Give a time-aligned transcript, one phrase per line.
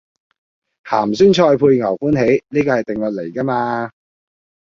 [0.83, 3.91] 鹹酸菜配牛歡喜，依個係定律嚟㗎嘛